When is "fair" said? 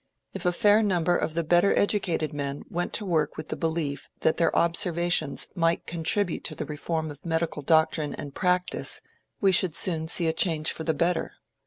0.51-0.81